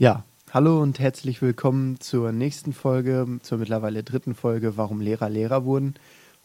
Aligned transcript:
Ja, 0.00 0.22
hallo 0.52 0.80
und 0.80 1.00
herzlich 1.00 1.42
willkommen 1.42 1.98
zur 1.98 2.30
nächsten 2.30 2.72
Folge, 2.72 3.40
zur 3.42 3.58
mittlerweile 3.58 4.04
dritten 4.04 4.36
Folge, 4.36 4.76
warum 4.76 5.00
Lehrer 5.00 5.28
Lehrer 5.28 5.64
wurden. 5.64 5.96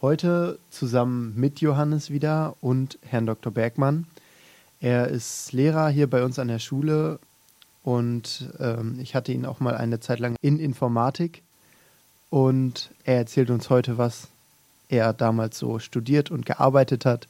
Heute 0.01 0.57
zusammen 0.71 1.35
mit 1.35 1.61
Johannes 1.61 2.09
wieder 2.09 2.55
und 2.61 2.97
Herrn 3.03 3.27
Dr. 3.27 3.53
Bergmann. 3.53 4.07
Er 4.79 5.07
ist 5.07 5.53
Lehrer 5.53 5.89
hier 5.89 6.09
bei 6.09 6.23
uns 6.23 6.39
an 6.39 6.47
der 6.47 6.57
Schule 6.57 7.19
und 7.83 8.49
ähm, 8.57 8.97
ich 8.99 9.13
hatte 9.13 9.31
ihn 9.31 9.45
auch 9.45 9.59
mal 9.59 9.77
eine 9.77 9.99
Zeit 9.99 10.17
lang 10.17 10.35
in 10.41 10.57
Informatik 10.57 11.43
und 12.31 12.89
er 13.03 13.17
erzählt 13.17 13.51
uns 13.51 13.69
heute, 13.69 13.99
was 13.99 14.29
er 14.89 15.13
damals 15.13 15.59
so 15.59 15.77
studiert 15.77 16.31
und 16.31 16.47
gearbeitet 16.47 17.05
hat 17.05 17.27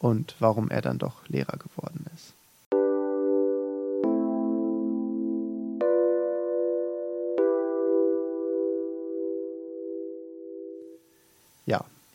und 0.00 0.34
warum 0.40 0.70
er 0.70 0.82
dann 0.82 0.98
doch 0.98 1.28
Lehrer 1.28 1.56
geworden 1.56 2.04
ist. 2.16 2.34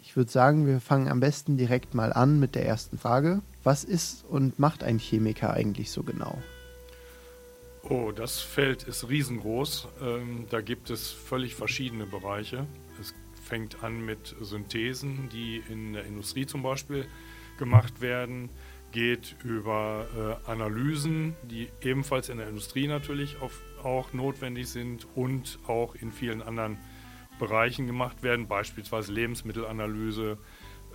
Ich 0.07 0.15
würde 0.15 0.31
sagen, 0.31 0.65
wir 0.65 0.79
fangen 0.79 1.09
am 1.09 1.19
besten 1.19 1.57
direkt 1.57 1.93
mal 1.93 2.13
an 2.13 2.39
mit 2.39 2.55
der 2.55 2.65
ersten 2.65 2.97
Frage. 2.97 3.41
Was 3.65 3.83
ist 3.83 4.23
und 4.23 4.57
macht 4.57 4.81
ein 4.81 4.99
Chemiker 4.99 5.53
eigentlich 5.53 5.91
so 5.91 6.01
genau? 6.01 6.41
Oh, 7.83 8.13
das 8.15 8.39
Feld 8.39 8.83
ist 8.83 9.09
riesengroß. 9.09 9.89
Ähm, 10.01 10.45
da 10.49 10.61
gibt 10.61 10.91
es 10.91 11.09
völlig 11.09 11.55
verschiedene 11.55 12.05
Bereiche. 12.05 12.65
Es 13.01 13.13
fängt 13.43 13.83
an 13.83 14.05
mit 14.05 14.33
Synthesen, 14.39 15.27
die 15.33 15.61
in 15.69 15.91
der 15.91 16.05
Industrie 16.05 16.45
zum 16.45 16.63
Beispiel 16.63 17.05
gemacht 17.57 17.99
werden, 17.99 18.49
geht 18.93 19.35
über 19.43 20.39
äh, 20.47 20.49
Analysen, 20.49 21.35
die 21.43 21.67
ebenfalls 21.81 22.29
in 22.29 22.37
der 22.37 22.47
Industrie 22.47 22.87
natürlich 22.87 23.41
auf, 23.41 23.59
auch 23.83 24.13
notwendig 24.13 24.69
sind 24.69 25.05
und 25.15 25.59
auch 25.67 25.95
in 25.95 26.13
vielen 26.13 26.41
anderen 26.41 26.75
Bereichen 26.75 26.96
Bereichen 27.39 27.87
gemacht 27.87 28.23
werden, 28.23 28.47
beispielsweise 28.47 29.11
Lebensmittelanalyse 29.13 30.37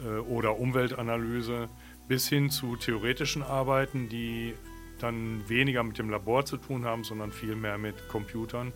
äh, 0.00 0.18
oder 0.20 0.58
Umweltanalyse, 0.58 1.68
bis 2.08 2.28
hin 2.28 2.50
zu 2.50 2.76
theoretischen 2.76 3.42
Arbeiten, 3.42 4.08
die 4.08 4.54
dann 4.98 5.48
weniger 5.48 5.82
mit 5.82 5.98
dem 5.98 6.10
Labor 6.10 6.44
zu 6.44 6.56
tun 6.56 6.84
haben, 6.84 7.04
sondern 7.04 7.32
viel 7.32 7.56
mehr 7.56 7.78
mit 7.78 8.08
Computern, 8.08 8.72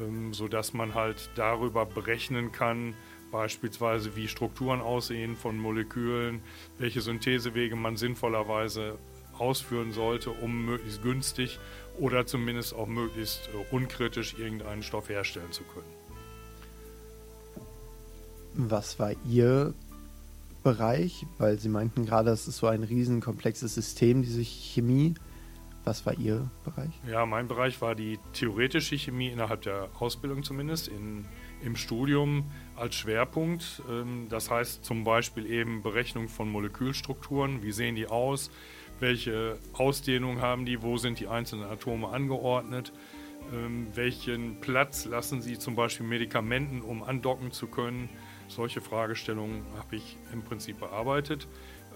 ähm, 0.00 0.32
sodass 0.34 0.74
man 0.74 0.94
halt 0.94 1.30
darüber 1.34 1.86
berechnen 1.86 2.52
kann, 2.52 2.94
beispielsweise 3.30 4.14
wie 4.16 4.28
Strukturen 4.28 4.80
aussehen 4.80 5.36
von 5.36 5.58
Molekülen, 5.58 6.42
welche 6.78 7.00
Synthesewege 7.00 7.76
man 7.76 7.96
sinnvollerweise 7.96 8.98
ausführen 9.38 9.92
sollte, 9.92 10.30
um 10.30 10.64
möglichst 10.64 11.02
günstig 11.02 11.58
oder 11.98 12.26
zumindest 12.26 12.74
auch 12.74 12.86
möglichst 12.86 13.48
äh, 13.48 13.74
unkritisch 13.74 14.34
irgendeinen 14.38 14.82
Stoff 14.82 15.08
herstellen 15.08 15.52
zu 15.52 15.64
können. 15.64 16.03
Was 18.56 18.98
war 18.98 19.12
Ihr 19.28 19.74
Bereich? 20.62 21.26
Weil 21.38 21.58
Sie 21.58 21.68
meinten 21.68 22.06
gerade, 22.06 22.30
es 22.30 22.46
ist 22.46 22.58
so 22.58 22.68
ein 22.68 22.84
riesen 22.84 23.20
komplexes 23.20 23.74
System, 23.74 24.22
diese 24.22 24.42
Chemie. 24.42 25.14
Was 25.84 26.06
war 26.06 26.14
Ihr 26.14 26.48
Bereich? 26.64 26.92
Ja, 27.06 27.26
mein 27.26 27.48
Bereich 27.48 27.80
war 27.82 27.94
die 27.94 28.18
theoretische 28.32 28.96
Chemie 28.96 29.28
innerhalb 29.28 29.62
der 29.62 29.88
Ausbildung 29.98 30.42
zumindest, 30.42 30.88
in, 30.88 31.26
im 31.62 31.76
Studium 31.76 32.44
als 32.76 32.94
Schwerpunkt. 32.94 33.82
Ähm, 33.90 34.28
das 34.30 34.50
heißt 34.50 34.84
zum 34.84 35.04
Beispiel 35.04 35.46
eben 35.46 35.82
Berechnung 35.82 36.28
von 36.28 36.48
Molekülstrukturen. 36.48 37.62
Wie 37.62 37.72
sehen 37.72 37.96
die 37.96 38.06
aus? 38.06 38.50
Welche 39.00 39.58
Ausdehnung 39.72 40.40
haben 40.40 40.64
die? 40.64 40.80
Wo 40.80 40.96
sind 40.96 41.18
die 41.18 41.26
einzelnen 41.26 41.64
Atome 41.64 42.08
angeordnet? 42.08 42.92
Ähm, 43.52 43.88
welchen 43.94 44.60
Platz 44.60 45.04
lassen 45.04 45.42
sie 45.42 45.58
zum 45.58 45.74
Beispiel 45.74 46.06
Medikamenten, 46.06 46.80
um 46.80 47.02
andocken 47.02 47.52
zu 47.52 47.66
können? 47.66 48.08
Solche 48.48 48.80
Fragestellungen 48.80 49.64
habe 49.78 49.96
ich 49.96 50.16
im 50.32 50.42
Prinzip 50.42 50.80
bearbeitet, 50.80 51.48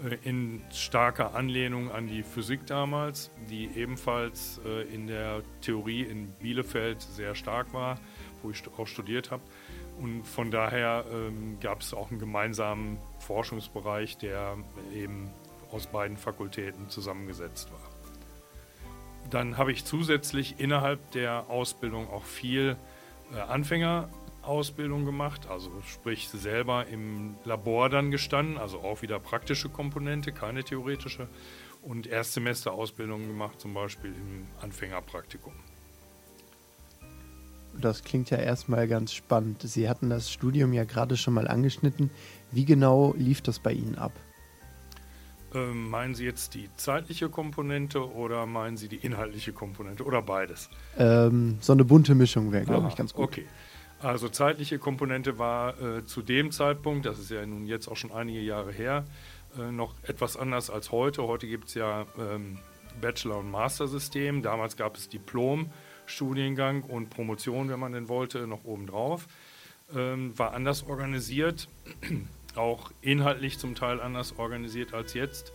äh, 0.03 0.17
in 0.27 0.61
starker 0.71 1.35
Anlehnung 1.35 1.91
an 1.91 2.07
die 2.07 2.23
Physik 2.23 2.65
damals, 2.65 3.31
die 3.49 3.69
ebenfalls 3.75 4.59
äh, 4.65 4.83
in 4.93 5.07
der 5.07 5.41
Theorie 5.61 6.03
in 6.03 6.31
Bielefeld 6.33 7.01
sehr 7.01 7.35
stark 7.35 7.73
war, 7.73 7.99
wo 8.41 8.49
ich 8.49 8.63
auch 8.77 8.87
studiert 8.87 9.31
habe. 9.31 9.43
Und 9.99 10.25
von 10.25 10.49
daher 10.49 11.05
ähm, 11.11 11.57
gab 11.59 11.81
es 11.81 11.93
auch 11.93 12.09
einen 12.09 12.19
gemeinsamen 12.19 12.97
Forschungsbereich, 13.19 14.17
der 14.17 14.55
eben 14.93 15.29
aus 15.71 15.87
beiden 15.87 16.17
Fakultäten 16.17 16.89
zusammengesetzt 16.89 17.71
war. 17.71 17.81
Dann 19.29 19.57
habe 19.57 19.71
ich 19.71 19.85
zusätzlich 19.85 20.59
innerhalb 20.59 21.11
der 21.11 21.49
Ausbildung 21.49 22.09
auch 22.09 22.23
viel 22.23 22.77
äh, 23.33 23.39
Anfänger 23.39 24.09
Ausbildung 24.41 25.05
gemacht, 25.05 25.47
also 25.47 25.71
sprich 25.87 26.29
selber 26.29 26.87
im 26.87 27.35
Labor 27.45 27.89
dann 27.89 28.11
gestanden, 28.11 28.57
also 28.57 28.79
auch 28.79 29.01
wieder 29.01 29.19
praktische 29.19 29.69
Komponente, 29.69 30.31
keine 30.31 30.63
theoretische. 30.63 31.27
Und 31.81 32.07
Erstsemester-Ausbildung 32.07 33.27
gemacht, 33.27 33.61
zum 33.61 33.73
Beispiel 33.73 34.11
im 34.11 34.47
Anfängerpraktikum. 34.61 35.53
Das 37.79 38.03
klingt 38.03 38.29
ja 38.29 38.37
erstmal 38.37 38.87
ganz 38.87 39.13
spannend. 39.13 39.61
Sie 39.61 39.87
hatten 39.87 40.09
das 40.09 40.31
Studium 40.31 40.73
ja 40.73 40.83
gerade 40.83 41.15
schon 41.15 41.33
mal 41.33 41.47
angeschnitten. 41.47 42.09
Wie 42.51 42.65
genau 42.65 43.13
lief 43.17 43.41
das 43.41 43.59
bei 43.59 43.71
Ihnen 43.71 43.95
ab? 43.95 44.11
Ähm, 45.53 45.89
meinen 45.89 46.13
Sie 46.13 46.25
jetzt 46.25 46.53
die 46.53 46.69
zeitliche 46.75 47.29
Komponente 47.29 48.13
oder 48.13 48.45
meinen 48.45 48.77
Sie 48.77 48.87
die 48.87 48.97
inhaltliche 48.97 49.53
Komponente 49.53 50.03
oder 50.03 50.21
beides? 50.21 50.69
Ähm, 50.97 51.57
so 51.59 51.73
eine 51.73 51.85
bunte 51.85 52.13
Mischung 52.13 52.51
wäre, 52.51 52.65
glaube 52.65 52.87
ich, 52.89 52.95
ganz 52.95 53.13
gut. 53.13 53.25
Okay. 53.25 53.45
Also 54.01 54.29
zeitliche 54.29 54.79
Komponente 54.79 55.37
war 55.39 55.79
äh, 55.81 56.05
zu 56.05 56.21
dem 56.21 56.51
Zeitpunkt, 56.51 57.05
das 57.05 57.19
ist 57.19 57.31
ja 57.31 57.45
nun 57.45 57.67
jetzt 57.67 57.89
auch 57.89 57.97
schon 57.97 58.13
einige 58.13 58.39
Jahre 58.39 58.71
her, 58.71 59.05
äh, 59.57 59.71
noch 59.71 59.93
etwas 60.03 60.37
anders 60.37 60.69
als 60.69 60.91
heute. 60.91 61.23
Heute 61.23 61.47
gibt 61.47 61.67
es 61.67 61.73
ja 61.73 62.05
ähm, 62.17 62.59
Bachelor- 63.01 63.39
und 63.39 63.51
Master-System. 63.51 64.41
Damals 64.41 64.77
gab 64.77 64.95
es 64.95 65.09
Diplom, 65.09 65.69
Studiengang 66.05 66.83
und 66.83 67.09
Promotion, 67.09 67.69
wenn 67.69 67.79
man 67.79 67.91
denn 67.91 68.07
wollte, 68.07 68.47
noch 68.47 68.63
obendrauf. 68.63 69.27
Ähm, 69.93 70.37
war 70.37 70.53
anders 70.53 70.85
organisiert, 70.87 71.67
auch 72.55 72.91
inhaltlich 73.01 73.57
zum 73.57 73.75
Teil 73.75 73.99
anders 73.99 74.37
organisiert 74.37 74.93
als 74.93 75.13
jetzt. 75.13 75.51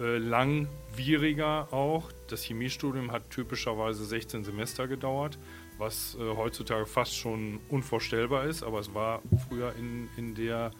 Äh, 0.00 0.16
langwieriger 0.16 1.68
auch. 1.72 2.10
Das 2.28 2.42
Chemiestudium 2.42 3.12
hat 3.12 3.28
typischerweise 3.28 4.02
16 4.02 4.44
Semester 4.44 4.88
gedauert 4.88 5.38
was 5.78 6.16
äh, 6.16 6.36
heutzutage 6.36 6.86
fast 6.86 7.16
schon 7.16 7.60
unvorstellbar 7.68 8.44
ist, 8.44 8.62
aber 8.62 8.80
es 8.80 8.94
war 8.94 9.22
früher 9.48 9.74
in, 9.76 10.08
in, 10.16 10.34
der, 10.34 10.72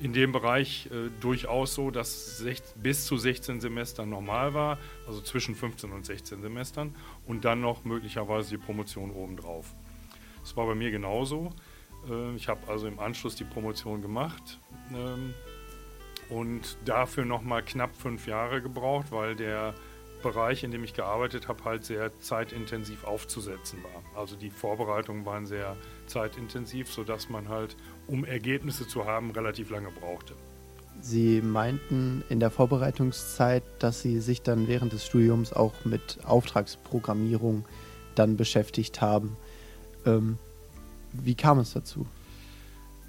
in 0.00 0.12
dem 0.12 0.32
Bereich 0.32 0.88
äh, 0.92 1.10
durchaus 1.20 1.74
so, 1.74 1.90
dass 1.90 2.38
sech, 2.38 2.62
bis 2.76 3.06
zu 3.06 3.16
16 3.16 3.60
Semestern 3.60 4.10
normal 4.10 4.54
war, 4.54 4.78
also 5.06 5.20
zwischen 5.20 5.54
15 5.54 5.92
und 5.92 6.04
16 6.04 6.42
Semestern 6.42 6.94
und 7.26 7.44
dann 7.44 7.60
noch 7.60 7.84
möglicherweise 7.84 8.50
die 8.50 8.58
Promotion 8.58 9.10
obendrauf. 9.10 9.74
Das 10.40 10.56
war 10.56 10.66
bei 10.66 10.74
mir 10.74 10.90
genauso. 10.90 11.52
Äh, 12.08 12.34
ich 12.36 12.48
habe 12.48 12.60
also 12.68 12.86
im 12.86 12.98
Anschluss 12.98 13.36
die 13.36 13.44
Promotion 13.44 14.02
gemacht 14.02 14.60
ähm, 14.92 15.34
und 16.28 16.76
dafür 16.84 17.24
nochmal 17.24 17.62
knapp 17.62 17.94
fünf 17.96 18.26
Jahre 18.26 18.62
gebraucht, 18.62 19.06
weil 19.10 19.36
der 19.36 19.74
Bereich, 20.24 20.64
in 20.64 20.72
dem 20.72 20.82
ich 20.82 20.94
gearbeitet 20.94 21.46
habe, 21.46 21.62
halt 21.64 21.84
sehr 21.84 22.10
zeitintensiv 22.20 23.04
aufzusetzen 23.04 23.78
war. 23.84 24.20
Also 24.20 24.34
die 24.34 24.50
Vorbereitungen 24.50 25.24
waren 25.24 25.46
sehr 25.46 25.76
zeitintensiv, 26.06 26.90
sodass 26.90 27.28
man 27.28 27.48
halt, 27.48 27.76
um 28.08 28.24
Ergebnisse 28.24 28.88
zu 28.88 29.04
haben, 29.04 29.30
relativ 29.30 29.70
lange 29.70 29.90
brauchte. 29.90 30.34
Sie 31.00 31.42
meinten 31.42 32.24
in 32.30 32.40
der 32.40 32.50
Vorbereitungszeit, 32.50 33.62
dass 33.78 34.00
Sie 34.00 34.20
sich 34.20 34.42
dann 34.42 34.66
während 34.66 34.92
des 34.92 35.04
Studiums 35.04 35.52
auch 35.52 35.84
mit 35.84 36.18
Auftragsprogrammierung 36.24 37.64
dann 38.14 38.36
beschäftigt 38.36 39.02
haben. 39.02 39.36
Ähm, 40.06 40.38
wie 41.12 41.34
kam 41.34 41.58
es 41.58 41.74
dazu? 41.74 42.06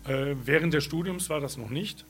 Äh, 0.05 0.35
während 0.43 0.73
des 0.73 0.83
Studiums 0.83 1.29
war 1.29 1.39
das 1.39 1.57
noch 1.57 1.69
nicht. 1.69 2.05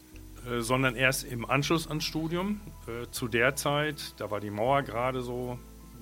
Äh, 0.46 0.62
sondern 0.62 0.96
erst 0.96 1.24
im 1.24 1.50
Anschluss 1.50 1.88
ans 1.88 2.04
Studium. 2.04 2.62
Äh, 2.88 3.10
zu 3.12 3.28
der 3.28 3.56
Zeit, 3.56 4.14
da 4.18 4.30
war 4.32 4.40
die 4.40 4.52
Mauer 4.52 4.84
gerade 4.84 5.22
so 5.22 5.58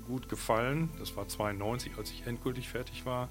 gut 0.07 0.27
gefallen, 0.27 0.89
das 0.99 1.15
war 1.15 1.27
92, 1.27 1.93
als 1.97 2.11
ich 2.11 2.27
endgültig 2.27 2.67
fertig 2.67 3.05
war, 3.05 3.29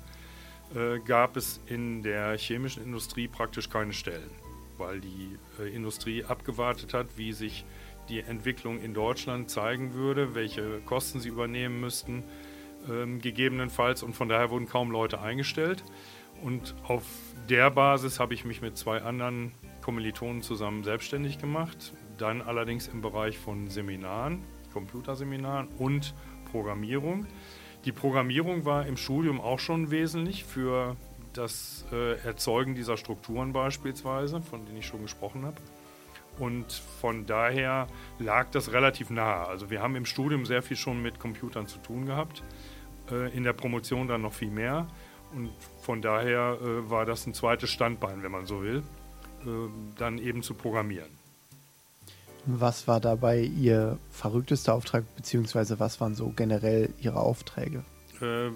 äh, 0.75 1.00
gab 1.00 1.37
es 1.37 1.61
in 1.67 2.03
der 2.03 2.38
chemischen 2.38 2.82
Industrie 2.82 3.29
praktisch 3.29 3.69
keine 3.69 3.93
Stellen, 3.93 4.31
weil 4.79 5.00
die 5.00 5.37
Industrie 5.75 6.25
abgewartet 6.25 6.94
hat, 6.94 7.19
wie 7.19 7.35
sich 7.35 7.67
die 8.09 8.20
Entwicklung 8.20 8.81
in 8.81 8.94
Deutschland 8.94 9.50
zeigen 9.50 9.93
würde, 9.93 10.35
welche 10.35 10.81
Kosten 10.81 11.20
sie 11.20 11.29
übernehmen 11.29 11.79
müssten, 11.81 12.25
ähm, 12.91 13.20
gegebenenfalls. 13.20 14.03
Und 14.03 14.14
von 14.14 14.29
daher 14.29 14.50
wurden 14.50 14.67
kaum 14.67 14.91
Leute 14.91 15.20
eingestellt. 15.20 15.85
Und 16.43 16.75
auf 16.88 17.05
der 17.50 17.70
Basis 17.70 18.19
habe 18.19 18.35
ich 18.35 18.44
mich 18.44 18.62
mit 18.62 18.76
zwei 18.76 19.03
anderen 19.03 19.53
Kommilitonen 19.82 20.43
zusammen 20.43 20.84
selbstständig 20.84 21.38
gemacht, 21.38 21.93
dann 22.17 22.40
allerdings 22.40 22.88
im 22.88 23.02
Bereich 23.02 23.38
von 23.38 23.69
Seminaren, 23.69 24.43
Computerseminaren 24.73 25.69
und 25.79 26.14
Programmierung. 26.50 27.26
Die 27.84 27.93
Programmierung 27.93 28.64
war 28.64 28.87
im 28.87 28.96
Studium 28.96 29.40
auch 29.40 29.58
schon 29.58 29.90
wesentlich 29.90 30.44
für 30.44 30.96
das 31.32 31.84
äh, 31.93 32.19
Erzeugen 32.25 32.75
dieser 32.75 32.96
Strukturen 32.96 33.52
beispielsweise, 33.52 34.40
von 34.40 34.64
denen 34.64 34.79
ich 34.79 34.87
schon 34.87 35.02
gesprochen 35.02 35.44
habe. 35.44 35.56
Und 36.38 36.73
von 36.73 37.26
daher 37.26 37.88
lag 38.19 38.50
das 38.50 38.73
relativ 38.73 39.11
nahe. 39.11 39.46
Also 39.46 39.70
wir 39.70 39.82
haben 39.82 39.96
im 39.96 40.06
Studium 40.06 40.46
sehr 40.46 40.62
viel 40.62 40.76
schon 40.76 41.02
mit 41.02 41.19
Computern 41.19 41.67
zu 41.67 41.78
tun 41.78 42.06
gehabt, 42.06 42.43
äh, 43.11 43.35
in 43.37 43.43
der 43.43 43.52
Promotion 43.52 44.08
dann 44.08 44.23
noch 44.23 44.32
viel 44.32 44.50
mehr. 44.50 44.87
Und 45.35 45.50
von 45.81 46.02
daher 46.02 46.58
äh, 46.61 46.90
war 46.90 47.05
das 47.05 47.26
ein 47.26 47.35
zweites 47.35 47.70
Standbein, 47.70 48.23
wenn 48.23 48.32
man 48.32 48.46
so 48.46 48.62
will, 48.62 48.82
dann 49.97 50.19
eben 50.19 50.43
zu 50.43 50.55
programmieren. 50.55 51.11
Was 52.44 52.89
war 52.89 52.99
dabei 53.00 53.41
Ihr 53.41 53.99
verrücktester 54.11 54.75
Auftrag, 54.75 55.05
beziehungsweise 55.17 55.79
was 55.79 56.00
waren 56.00 56.15
so 56.15 56.33
generell 56.35 56.91
Ihre 57.00 57.21
Aufträge? 57.21 57.85
Äh, 58.21 58.50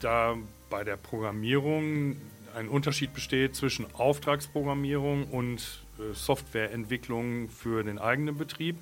da 0.00 0.36
bei 0.68 0.84
der 0.84 0.96
Programmierung 0.96 2.16
ein 2.54 2.68
Unterschied 2.68 3.14
besteht 3.14 3.54
zwischen 3.54 3.86
Auftragsprogrammierung 3.94 5.24
und 5.28 5.82
äh, 5.98 6.14
Softwareentwicklung 6.14 7.48
für 7.48 7.82
den 7.82 7.98
eigenen 7.98 8.36
Betrieb, 8.36 8.76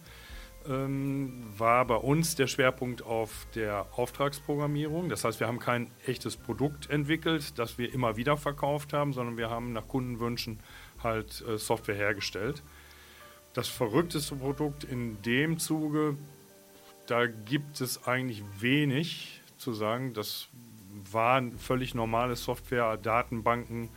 ähm, 0.69 1.45
war 1.57 1.85
bei 1.85 1.95
uns 1.95 2.35
der 2.35 2.47
Schwerpunkt 2.47 3.03
auf 3.03 3.47
der 3.55 3.87
Auftragsprogrammierung. 3.97 5.09
Das 5.09 5.25
heißt, 5.25 5.41
wir 5.41 5.47
haben 5.47 5.59
kein 5.59 5.91
echtes 6.07 6.37
Produkt 6.37 6.91
entwickelt, 6.91 7.59
das 7.59 7.79
wir 7.79 7.93
immer 7.93 8.17
wieder 8.17 8.37
verkauft 8.37 8.93
haben, 8.93 9.13
sondern 9.13 9.37
wir 9.37 9.49
haben 9.49 9.73
nach 9.73 9.89
Kundenwünschen 9.89 10.59
halt 11.03 11.45
äh, 11.47 11.59
Software 11.59 11.95
hergestellt. 11.95 12.63
Das 13.53 13.69
verrückteste 13.69 14.37
Produkt 14.37 14.85
in 14.85 15.21
dem 15.23 15.59
Zuge, 15.59 16.17
da 17.07 17.27
gibt 17.27 17.81
es 17.81 18.07
eigentlich 18.07 18.45
wenig 18.61 19.41
zu 19.59 19.73
sagen. 19.73 20.15
Das 20.15 20.49
waren 21.11 21.59
völlig 21.59 21.95
normale 21.95 22.37
Software, 22.37 22.97
Datenbanken, 22.97 23.89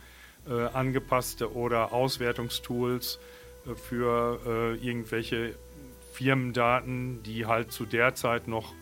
äh, 0.48 0.66
angepasste 0.66 1.54
oder 1.54 1.92
Auswertungstools 1.92 3.18
äh, 3.66 3.74
für 3.74 4.40
äh, 4.44 4.86
irgendwelche 4.86 5.54
Firmendaten, 6.12 7.22
die 7.22 7.46
halt 7.46 7.72
zu 7.72 7.86
der 7.86 8.14
Zeit 8.14 8.48
noch 8.48 8.72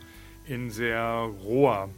in 0.47 0.71
sehr 0.71 1.31
roher 1.45 1.89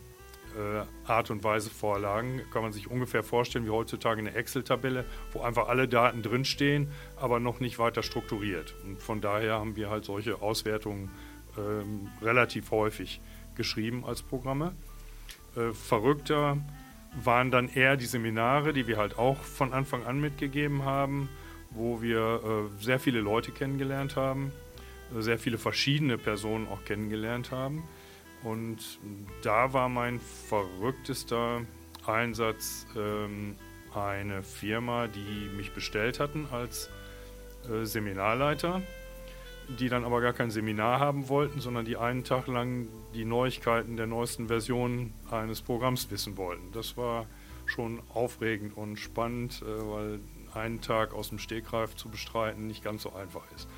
äh, 0.56 1.08
Art 1.10 1.30
und 1.30 1.44
Weise 1.44 1.70
vorlagen. 1.70 2.42
Kann 2.52 2.62
man 2.62 2.72
sich 2.72 2.90
ungefähr 2.90 3.22
vorstellen 3.22 3.66
wie 3.66 3.70
heutzutage 3.70 4.20
eine 4.20 4.34
Excel-Tabelle, 4.34 5.04
wo 5.32 5.42
einfach 5.42 5.68
alle 5.68 5.88
Daten 5.88 6.22
drinstehen, 6.22 6.88
aber 7.16 7.40
noch 7.40 7.60
nicht 7.60 7.78
weiter 7.78 8.02
strukturiert. 8.02 8.74
Und 8.84 9.02
von 9.02 9.20
daher 9.20 9.54
haben 9.54 9.76
wir 9.76 9.90
halt 9.90 10.04
solche 10.04 10.42
Auswertungen 10.42 11.10
ähm, 11.58 12.08
relativ 12.22 12.70
häufig 12.70 13.20
geschrieben 13.54 14.04
als 14.04 14.22
Programme. 14.22 14.74
Äh, 15.56 15.72
verrückter 15.72 16.58
waren 17.22 17.50
dann 17.50 17.68
eher 17.68 17.96
die 17.96 18.06
Seminare, 18.06 18.72
die 18.72 18.86
wir 18.86 18.96
halt 18.96 19.18
auch 19.18 19.38
von 19.38 19.72
Anfang 19.72 20.04
an 20.04 20.20
mitgegeben 20.20 20.84
haben, 20.84 21.28
wo 21.70 22.02
wir 22.02 22.70
äh, 22.80 22.82
sehr 22.82 22.98
viele 22.98 23.20
Leute 23.20 23.52
kennengelernt 23.52 24.16
haben, 24.16 24.52
äh, 25.16 25.20
sehr 25.20 25.38
viele 25.38 25.58
verschiedene 25.58 26.18
Personen 26.18 26.66
auch 26.68 26.84
kennengelernt 26.84 27.50
haben. 27.50 27.84
Und 28.44 29.00
da 29.42 29.72
war 29.72 29.88
mein 29.88 30.20
verrücktester 30.20 31.62
Einsatz 32.06 32.86
ähm, 32.96 33.56
eine 33.94 34.42
Firma, 34.42 35.08
die 35.08 35.48
mich 35.56 35.72
bestellt 35.72 36.20
hatten 36.20 36.46
als 36.50 36.90
äh, 37.70 37.84
Seminarleiter 37.84 38.82
die 39.68 39.88
dann 39.88 40.04
aber 40.04 40.20
gar 40.20 40.32
kein 40.32 40.50
Seminar 40.50 41.00
haben 41.00 41.28
wollten, 41.28 41.60
sondern 41.60 41.84
die 41.84 41.96
einen 41.96 42.24
Tag 42.24 42.46
lang 42.46 42.88
die 43.14 43.24
Neuigkeiten 43.24 43.96
der 43.96 44.06
neuesten 44.06 44.48
Version 44.48 45.12
eines 45.30 45.62
Programms 45.62 46.10
wissen 46.10 46.36
wollten. 46.36 46.72
Das 46.72 46.96
war 46.96 47.26
schon 47.66 48.02
aufregend 48.12 48.76
und 48.76 48.96
spannend, 48.96 49.62
äh, 49.62 49.66
weil 49.66 50.20
einen 50.52 50.80
Tag 50.80 51.14
aus 51.14 51.30
dem 51.30 51.38
Stegreif 51.38 51.96
zu 51.96 52.08
bestreiten 52.08 52.66
nicht 52.66 52.84
ganz 52.84 53.02
so 53.02 53.12
einfach 53.14 53.42
ist. 53.56 53.68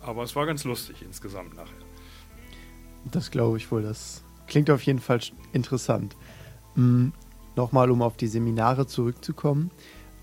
Aber 0.00 0.22
es 0.22 0.34
war 0.34 0.46
ganz 0.46 0.64
lustig 0.64 1.02
insgesamt 1.02 1.54
nachher. 1.54 1.74
Das 3.12 3.30
glaube 3.30 3.56
ich 3.56 3.70
wohl. 3.70 3.82
Das 3.82 4.22
klingt 4.46 4.70
auf 4.70 4.82
jeden 4.82 5.00
Fall 5.00 5.20
interessant. 5.52 6.16
Hm, 6.74 7.12
Nochmal, 7.56 7.90
um 7.90 8.02
auf 8.02 8.18
die 8.18 8.26
Seminare 8.26 8.86
zurückzukommen. 8.86 9.70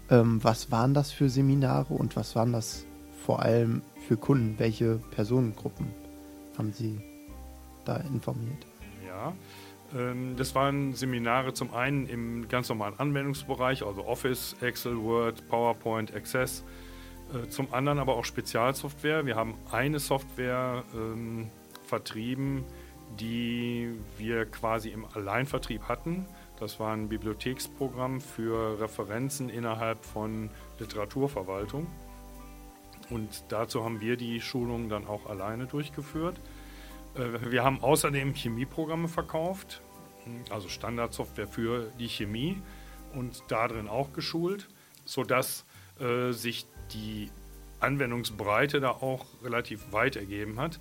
Ähm, 0.09 0.43
was 0.43 0.71
waren 0.71 0.93
das 0.93 1.11
für 1.11 1.29
Seminare 1.29 1.91
und 1.93 2.15
was 2.15 2.35
waren 2.35 2.53
das 2.53 2.85
vor 3.25 3.41
allem 3.41 3.81
für 4.07 4.17
Kunden? 4.17 4.59
Welche 4.59 4.99
Personengruppen 5.09 5.87
haben 6.57 6.71
Sie 6.71 7.01
da 7.85 7.97
informiert? 7.97 8.67
Ja, 9.07 9.33
ähm, 9.99 10.35
das 10.37 10.53
waren 10.53 10.93
Seminare 10.93 11.53
zum 11.53 11.73
einen 11.73 12.05
im 12.05 12.47
ganz 12.47 12.69
normalen 12.69 12.99
Anwendungsbereich, 12.99 13.83
also 13.83 14.05
Office, 14.05 14.55
Excel, 14.61 15.01
Word, 15.01 15.47
PowerPoint, 15.47 16.13
Access. 16.13 16.63
Äh, 17.33 17.49
zum 17.49 17.73
anderen 17.73 17.97
aber 17.97 18.15
auch 18.15 18.25
Spezialsoftware. 18.25 19.25
Wir 19.25 19.35
haben 19.35 19.55
eine 19.71 19.97
Software 19.97 20.83
ähm, 20.93 21.49
vertrieben, 21.93 22.63
die 23.19 23.93
wir 24.17 24.47
quasi 24.47 24.89
im 24.89 25.05
Alleinvertrieb 25.13 25.83
hatten. 25.83 26.25
Das 26.59 26.79
war 26.79 26.91
ein 26.91 27.07
Bibliotheksprogramm 27.07 28.19
für 28.19 28.79
Referenzen 28.81 29.47
innerhalb 29.47 30.03
von 30.03 30.49
Literaturverwaltung. 30.79 31.85
Und 33.11 33.43
dazu 33.49 33.85
haben 33.85 34.01
wir 34.01 34.17
die 34.17 34.41
Schulungen 34.41 34.89
dann 34.89 35.05
auch 35.05 35.27
alleine 35.27 35.67
durchgeführt. 35.67 36.39
Äh, 37.13 37.51
wir 37.51 37.63
haben 37.63 37.83
außerdem 37.83 38.33
Chemieprogramme 38.33 39.07
verkauft, 39.07 39.83
also 40.49 40.69
Standardsoftware 40.69 41.47
für 41.47 41.91
die 41.99 42.07
Chemie 42.07 42.59
und 43.13 43.43
darin 43.49 43.87
auch 43.87 44.13
geschult, 44.13 44.67
sodass 45.05 45.63
äh, 45.99 46.31
sich 46.31 46.65
die 46.91 47.29
Anwendungsbreite 47.81 48.79
da 48.79 48.89
auch 48.89 49.25
relativ 49.43 49.91
weit 49.91 50.15
ergeben 50.15 50.59
hat. 50.59 50.79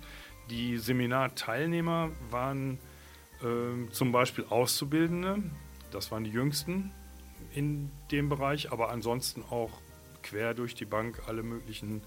Die 0.49 0.77
Seminarteilnehmer 0.77 2.11
waren 2.29 2.79
äh, 3.41 3.89
zum 3.91 4.11
Beispiel 4.11 4.45
Auszubildende, 4.49 5.43
das 5.91 6.11
waren 6.11 6.23
die 6.23 6.31
jüngsten 6.31 6.91
in 7.53 7.91
dem 8.11 8.29
Bereich, 8.29 8.71
aber 8.71 8.89
ansonsten 8.89 9.43
auch 9.49 9.71
quer 10.21 10.53
durch 10.53 10.75
die 10.75 10.85
Bank 10.85 11.21
alle 11.27 11.43
möglichen 11.43 12.01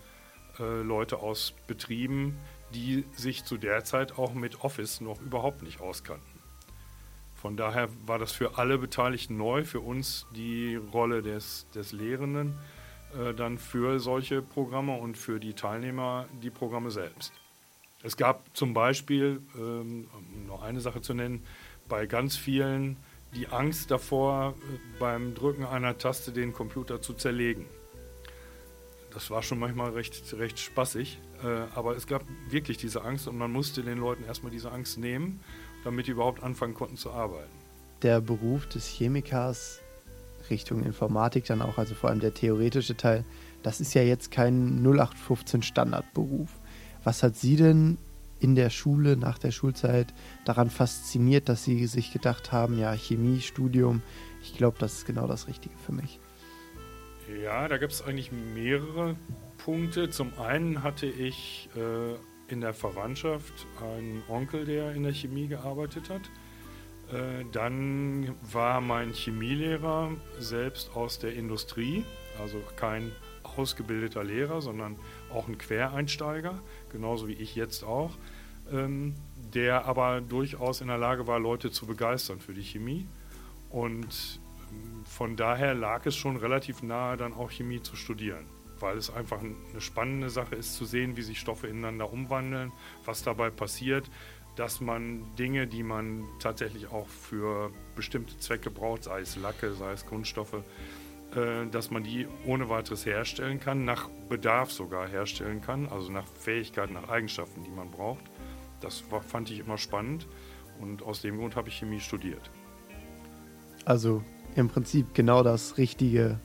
äh, 0.58 0.82
Leute 0.82 1.18
aus 1.18 1.54
Betrieben, 1.66 2.38
die 2.74 3.04
sich 3.14 3.44
zu 3.44 3.56
der 3.56 3.84
Zeit 3.84 4.18
auch 4.18 4.34
mit 4.34 4.62
Office 4.62 5.00
noch 5.00 5.20
überhaupt 5.20 5.62
nicht 5.62 5.80
auskannten. 5.80 6.40
Von 7.34 7.56
daher 7.56 7.88
war 8.06 8.18
das 8.18 8.32
für 8.32 8.58
alle 8.58 8.78
Beteiligten 8.78 9.36
neu, 9.36 9.64
für 9.64 9.80
uns 9.80 10.26
die 10.34 10.76
Rolle 10.76 11.22
des, 11.22 11.66
des 11.74 11.92
Lehrenden, 11.92 12.58
äh, 13.14 13.34
dann 13.34 13.58
für 13.58 14.00
solche 14.00 14.42
Programme 14.42 14.96
und 14.96 15.16
für 15.16 15.38
die 15.38 15.54
Teilnehmer 15.54 16.26
die 16.42 16.50
Programme 16.50 16.90
selbst. 16.90 17.32
Es 18.02 18.16
gab 18.16 18.56
zum 18.56 18.74
Beispiel, 18.74 19.40
ähm, 19.56 20.08
um 20.12 20.46
noch 20.46 20.62
eine 20.62 20.80
Sache 20.80 21.00
zu 21.00 21.14
nennen, 21.14 21.42
bei 21.88 22.06
ganz 22.06 22.36
vielen 22.36 22.96
die 23.34 23.48
Angst 23.48 23.90
davor, 23.90 24.54
äh, 24.54 24.78
beim 24.98 25.34
Drücken 25.34 25.64
einer 25.64 25.98
Taste 25.98 26.32
den 26.32 26.52
Computer 26.52 27.02
zu 27.02 27.14
zerlegen 27.14 27.66
das 29.16 29.30
war 29.30 29.42
schon 29.42 29.58
manchmal 29.58 29.92
recht, 29.92 30.34
recht 30.34 30.58
spaßig. 30.58 31.18
Äh, 31.42 31.46
aber 31.74 31.96
es 31.96 32.06
gab 32.06 32.22
wirklich 32.50 32.76
diese 32.76 33.02
Angst 33.02 33.26
und 33.26 33.38
man 33.38 33.50
musste 33.50 33.82
den 33.82 33.96
Leuten 33.96 34.24
erstmal 34.24 34.52
diese 34.52 34.70
Angst 34.70 34.98
nehmen, 34.98 35.40
damit 35.84 36.06
die 36.06 36.10
überhaupt 36.10 36.42
anfangen 36.42 36.74
konnten 36.74 36.98
zu 36.98 37.10
arbeiten. 37.10 37.50
Der 38.02 38.20
Beruf 38.20 38.66
des 38.66 38.86
Chemikers 38.86 39.80
Richtung 40.50 40.84
Informatik 40.84 41.46
dann 41.46 41.62
auch, 41.62 41.78
also 41.78 41.94
vor 41.94 42.10
allem 42.10 42.20
der 42.20 42.34
theoretische 42.34 42.94
Teil, 42.94 43.24
das 43.62 43.80
ist 43.80 43.94
ja 43.94 44.02
jetzt 44.02 44.30
kein 44.30 44.82
0815 44.84 45.62
Standardberuf. 45.62 46.50
Was 47.06 47.22
hat 47.22 47.36
Sie 47.36 47.54
denn 47.54 47.98
in 48.40 48.56
der 48.56 48.68
Schule, 48.68 49.16
nach 49.16 49.38
der 49.38 49.52
Schulzeit 49.52 50.12
daran 50.44 50.70
fasziniert, 50.70 51.48
dass 51.48 51.62
Sie 51.62 51.86
sich 51.86 52.12
gedacht 52.12 52.50
haben, 52.50 52.80
ja, 52.80 52.92
Chemiestudium, 52.94 54.02
ich 54.42 54.56
glaube, 54.56 54.78
das 54.80 54.94
ist 54.94 55.06
genau 55.06 55.28
das 55.28 55.46
Richtige 55.46 55.76
für 55.78 55.92
mich? 55.92 56.18
Ja, 57.44 57.68
da 57.68 57.78
gibt 57.78 57.92
es 57.92 58.02
eigentlich 58.02 58.32
mehrere 58.32 59.14
Punkte. 59.56 60.10
Zum 60.10 60.36
einen 60.36 60.82
hatte 60.82 61.06
ich 61.06 61.68
äh, 61.76 62.52
in 62.52 62.60
der 62.60 62.74
Verwandtschaft 62.74 63.54
einen 63.80 64.24
Onkel, 64.28 64.64
der 64.64 64.92
in 64.92 65.04
der 65.04 65.14
Chemie 65.14 65.46
gearbeitet 65.46 66.10
hat. 66.10 66.22
Äh, 67.12 67.44
dann 67.52 68.34
war 68.42 68.80
mein 68.80 69.12
Chemielehrer 69.12 70.10
selbst 70.40 70.90
aus 70.96 71.20
der 71.20 71.34
Industrie, 71.34 72.04
also 72.40 72.60
kein 72.74 73.12
ausgebildeter 73.56 74.24
Lehrer, 74.24 74.60
sondern 74.60 74.96
auch 75.32 75.48
ein 75.48 75.58
Quereinsteiger, 75.58 76.60
genauso 76.96 77.28
wie 77.28 77.34
ich 77.34 77.54
jetzt 77.54 77.84
auch, 77.84 78.12
ähm, 78.72 79.14
der 79.54 79.84
aber 79.84 80.20
durchaus 80.20 80.80
in 80.80 80.88
der 80.88 80.98
Lage 80.98 81.26
war, 81.26 81.38
Leute 81.38 81.70
zu 81.70 81.86
begeistern 81.86 82.40
für 82.40 82.54
die 82.54 82.62
Chemie. 82.64 83.06
Und 83.70 84.40
von 85.04 85.36
daher 85.36 85.74
lag 85.74 86.06
es 86.06 86.16
schon 86.16 86.36
relativ 86.36 86.82
nahe, 86.82 87.16
dann 87.16 87.32
auch 87.34 87.50
Chemie 87.50 87.82
zu 87.82 87.96
studieren, 87.96 88.46
weil 88.80 88.96
es 88.96 89.10
einfach 89.10 89.40
eine 89.40 89.80
spannende 89.80 90.30
Sache 90.30 90.54
ist 90.56 90.74
zu 90.74 90.84
sehen, 90.84 91.16
wie 91.16 91.22
sich 91.22 91.38
Stoffe 91.38 91.66
ineinander 91.66 92.12
umwandeln, 92.12 92.72
was 93.04 93.22
dabei 93.22 93.50
passiert. 93.50 94.10
dass 94.56 94.80
man 94.80 95.22
Dinge, 95.36 95.66
die 95.66 95.82
man 95.82 96.24
tatsächlich 96.40 96.90
auch 96.90 97.06
für 97.06 97.70
bestimmte 97.94 98.38
Zwecke 98.38 98.70
braucht, 98.70 99.04
sei 99.04 99.20
es 99.20 99.36
Lacke, 99.36 99.74
sei 99.74 99.92
es 99.92 100.06
Kunststoffe, 100.06 100.62
dass 101.70 101.90
man 101.90 102.02
die 102.02 102.26
ohne 102.46 102.68
weiteres 102.68 103.04
herstellen 103.04 103.60
kann, 103.60 103.84
nach 103.84 104.08
Bedarf 104.28 104.72
sogar 104.72 105.06
herstellen 105.06 105.60
kann, 105.60 105.86
also 105.88 106.10
nach 106.10 106.26
Fähigkeiten, 106.26 106.94
nach 106.94 107.08
Eigenschaften, 107.08 107.62
die 107.62 107.70
man 107.70 107.90
braucht. 107.90 108.24
Das 108.80 109.10
war, 109.10 109.20
fand 109.20 109.50
ich 109.50 109.58
immer 109.58 109.76
spannend 109.76 110.26
und 110.80 111.02
aus 111.02 111.22
dem 111.22 111.38
Grund 111.38 111.56
habe 111.56 111.68
ich 111.68 111.78
Chemie 111.78 112.00
studiert. 112.00 112.50
Also 113.84 114.22
im 114.54 114.68
Prinzip 114.68 115.14
genau 115.14 115.42
das 115.42 115.76
richtige 115.78 116.38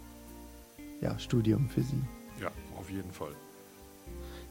ja, 1.01 1.17
Studium 1.19 1.69
für 1.69 1.81
Sie. 1.81 2.01
Ja, 2.41 2.51
auf 2.77 2.89
jeden 2.89 3.11
Fall. 3.11 3.33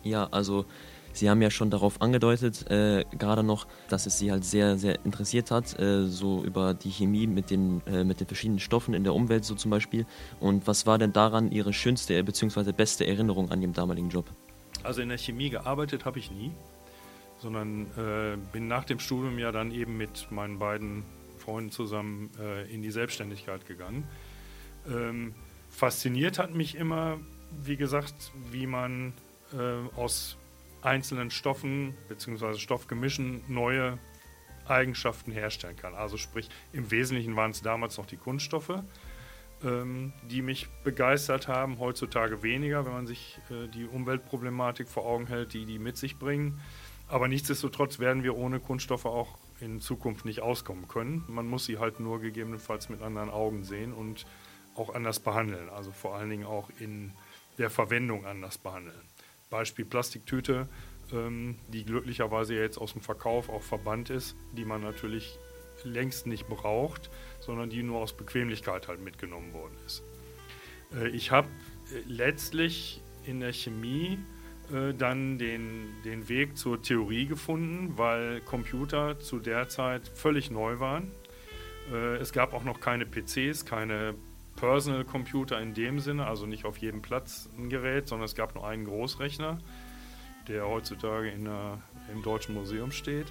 Ja, 0.03 0.29
also 0.31 0.65
Sie 1.13 1.29
haben 1.29 1.43
ja 1.43 1.51
schon 1.51 1.71
darauf 1.71 2.01
angedeutet, 2.01 2.71
äh, 2.71 3.05
gerade 3.19 3.43
noch, 3.43 3.67
dass 3.89 4.07
es 4.07 4.19
Sie 4.19 4.31
halt 4.31 4.45
sehr, 4.45 4.79
sehr 4.79 5.05
interessiert 5.05 5.51
hat, 5.51 5.79
äh, 5.79 6.07
so 6.07 6.45
über 6.45 6.75
die 6.75 6.91
Chemie 6.91 7.27
mit 7.27 7.51
den, 7.51 7.83
äh, 7.87 8.05
mit 8.05 8.21
den 8.21 8.27
verschiedenen 8.27 8.61
Stoffen 8.61 8.95
in 8.95 9.05
der 9.05 9.15
Umwelt 9.15 9.45
so 9.45 9.55
zum 9.55 9.71
Beispiel. 9.71 10.07
Und 10.39 10.67
was 10.67 10.87
war 10.87 10.99
denn 10.99 11.13
daran 11.13 11.51
Ihre 11.51 11.73
schönste 11.73 12.23
bzw. 12.23 12.73
beste 12.73 13.07
Erinnerung 13.07 13.51
an 13.51 13.61
Ihrem 13.61 13.73
damaligen 13.73 14.09
Job? 14.09 14.27
Also 14.83 15.03
in 15.03 15.09
der 15.09 15.19
Chemie 15.19 15.51
gearbeitet 15.51 16.05
habe 16.05 16.19
ich 16.19 16.31
nie, 16.31 16.53
sondern 17.39 17.87
äh, 17.97 18.37
bin 18.53 18.69
nach 18.69 18.85
dem 18.85 18.99
Studium 18.99 19.39
ja 19.39 19.53
dann 19.53 19.73
eben 19.73 19.97
mit 19.97 20.29
meinen 20.31 20.59
beiden 20.59 21.05
Freunden 21.39 21.71
zusammen 21.71 22.31
äh, 22.39 22.73
in 22.73 22.83
die 22.83 22.91
Selbstständigkeit 22.91 23.67
gegangen. 23.67 24.05
Ähm, 24.89 25.35
fasziniert 25.71 26.39
hat 26.39 26.55
mich 26.55 26.77
immer, 26.77 27.19
wie 27.65 27.77
gesagt, 27.77 28.33
wie 28.51 28.67
man 28.67 29.13
äh, 29.53 29.99
aus 29.99 30.37
einzelnen 30.83 31.31
Stoffen 31.31 31.95
bzw. 32.09 32.59
Stoffgemischen 32.59 33.43
neue 33.49 33.99
Eigenschaften 34.67 35.33
herstellen 35.33 35.77
kann. 35.77 35.95
Also 35.95 36.17
sprich, 36.17 36.49
im 36.73 36.91
Wesentlichen 36.91 37.37
waren 37.37 37.51
es 37.51 37.63
damals 37.63 37.99
noch 37.99 38.07
die 38.07 38.17
Kunststoffe, 38.17 38.83
ähm, 39.65 40.13
die 40.31 40.43
mich 40.43 40.69
begeistert 40.85 41.49
haben. 41.49 41.79
Heutzutage 41.79 42.43
weniger, 42.43 42.87
wenn 42.87 42.93
man 42.93 43.07
sich 43.07 43.39
äh, 43.51 43.69
die 43.69 43.85
Umweltproblematik 43.85 44.89
vor 44.89 45.05
Augen 45.07 45.27
hält, 45.27 45.53
die 45.55 45.67
die 45.67 45.79
mit 45.79 45.97
sich 45.97 46.19
bringen. 46.19 46.61
Aber 47.09 47.27
nichtsdestotrotz 47.27 47.99
werden 47.99 48.23
wir 48.23 48.37
ohne 48.37 48.61
Kunststoffe 48.61 49.07
auch 49.07 49.37
in 49.61 49.81
Zukunft 49.81 50.25
nicht 50.25 50.41
auskommen 50.41 50.87
können. 50.89 51.25
Man 51.27 51.47
muss 51.47 51.65
sie 51.65 51.79
halt 51.79 52.01
nur 52.01 52.21
gegebenenfalls 52.21 52.89
mit 52.89 53.03
anderen 53.03 53.31
Augen 53.31 53.65
sehen 53.65 53.93
und 53.93 54.27
auch 54.77 54.95
anders 54.95 55.19
behandeln. 55.19 55.69
Also 55.69 55.91
vor 55.91 56.15
allen 56.15 56.31
Dingen 56.31 56.47
auch 56.47 56.71
in 56.79 57.13
der 57.59 57.69
Verwendung 57.69 58.25
anders 58.25 58.59
behandeln. 58.59 59.01
Beispiel 59.51 59.85
Plastiktüte, 59.85 60.69
ähm, 61.13 61.57
die 61.69 61.85
glücklicherweise 61.85 62.55
jetzt 62.55 62.79
aus 62.79 62.93
dem 62.93 63.03
Verkauf 63.03 63.49
auch 63.49 63.63
verbannt 63.63 64.11
ist, 64.11 64.37
die 64.53 64.65
man 64.65 64.81
natürlich 64.81 65.39
längst 65.85 66.27
nicht 66.27 66.49
braucht, 66.49 67.11
sondern 67.41 67.71
die 67.71 67.83
nur 67.83 67.99
aus 67.99 68.13
Bequemlichkeit 68.13 68.89
halt 68.89 69.01
mitgenommen 69.01 69.53
worden 69.53 69.77
ist. 69.87 70.03
Äh, 70.95 71.09
ich 71.09 71.31
habe 71.31 71.49
äh, 71.93 72.03
letztlich 72.07 73.03
in 73.25 73.41
der 73.41 73.53
Chemie 73.53 74.19
äh, 74.73 74.95
dann 74.95 75.39
den, 75.39 75.89
den 76.05 76.29
Weg 76.29 76.57
zur 76.57 76.81
Theorie 76.81 77.27
gefunden, 77.27 77.99
weil 77.99 78.41
Computer 78.43 79.19
zu 79.19 79.39
der 79.39 79.69
Zeit 79.69 80.09
völlig 80.09 80.51
neu 80.51 80.79
waren. 80.79 81.11
Äh, 81.93 82.17
es 82.17 82.33
gab 82.33 82.55
auch 82.55 82.65
noch 82.65 82.81
keine 82.81 83.05
PCs, 83.05 83.65
keine 83.65 84.15
Personal 84.61 85.05
Computer 85.05 85.59
in 85.59 85.73
dem 85.73 86.01
Sinne, 86.01 86.27
also 86.27 86.45
nicht 86.45 86.67
auf 86.67 86.77
jedem 86.77 87.01
Platz 87.01 87.49
ein 87.59 87.71
Gerät, 87.71 88.07
sondern 88.07 88.27
es 88.27 88.35
gab 88.35 88.55
nur 88.55 88.67
einen 88.69 88.85
Großrechner, 88.85 89.59
der 90.49 90.69
heutzutage 90.69 91.31
in 91.31 91.47
der, 91.47 91.79
im 92.13 92.23
Deutschen 92.23 92.55
Museum 92.55 92.93
steht. 92.93 93.27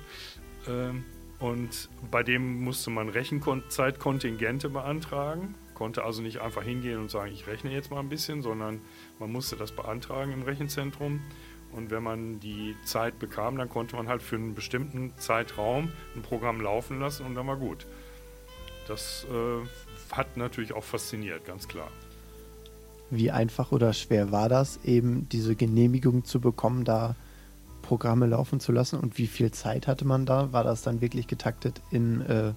Ähm, 0.67 1.05
und 1.39 1.87
bei 2.09 2.23
dem 2.23 2.63
musste 2.63 2.89
man 2.89 3.09
Rechenzeitkontingente 3.09 4.69
beantragen, 4.69 5.53
konnte 5.75 6.03
also 6.03 6.21
nicht 6.23 6.41
einfach 6.41 6.63
hingehen 6.63 6.99
und 6.99 7.11
sagen, 7.11 7.31
ich 7.31 7.45
rechne 7.45 7.71
jetzt 7.71 7.91
mal 7.91 7.99
ein 7.99 8.09
bisschen, 8.09 8.41
sondern 8.41 8.81
man 9.19 9.31
musste 9.31 9.55
das 9.55 9.71
beantragen 9.71 10.33
im 10.33 10.41
Rechenzentrum. 10.41 11.21
Und 11.71 11.91
wenn 11.91 12.01
man 12.01 12.39
die 12.39 12.75
Zeit 12.83 13.19
bekam, 13.19 13.55
dann 13.55 13.69
konnte 13.69 13.95
man 13.95 14.07
halt 14.07 14.23
für 14.23 14.35
einen 14.35 14.55
bestimmten 14.55 15.13
Zeitraum 15.17 15.91
ein 16.15 16.23
Programm 16.23 16.59
laufen 16.59 16.99
lassen 16.99 17.27
und 17.27 17.35
dann 17.35 17.45
war 17.45 17.57
gut. 17.57 17.85
Das 18.87 19.27
äh, 19.29 19.65
hat 20.11 20.37
natürlich 20.37 20.73
auch 20.73 20.83
fasziniert, 20.83 21.45
ganz 21.45 21.67
klar. 21.67 21.89
Wie 23.11 23.31
einfach 23.31 23.71
oder 23.71 23.93
schwer 23.93 24.31
war 24.31 24.49
das, 24.49 24.79
eben 24.83 25.27
diese 25.29 25.55
Genehmigung 25.55 26.25
zu 26.25 26.39
bekommen, 26.39 26.85
da 26.85 27.15
Programme 27.81 28.27
laufen 28.27 28.59
zu 28.59 28.71
lassen? 28.71 28.99
Und 28.99 29.17
wie 29.17 29.27
viel 29.27 29.51
Zeit 29.51 29.87
hatte 29.87 30.05
man 30.05 30.25
da? 30.25 30.53
War 30.53 30.63
das 30.63 30.83
dann 30.83 31.01
wirklich 31.01 31.27
getaktet 31.27 31.81
in, 31.89 32.21
äh, 32.21 32.53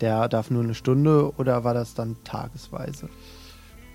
der 0.00 0.28
darf 0.28 0.50
nur 0.50 0.64
eine 0.64 0.74
Stunde 0.74 1.32
oder 1.36 1.62
war 1.62 1.74
das 1.74 1.94
dann 1.94 2.16
tagesweise? 2.24 3.08